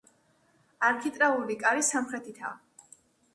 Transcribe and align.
არქიტრავული 0.87 1.59
კარი 1.65 1.85
სამხრეთითაა. 1.91 2.91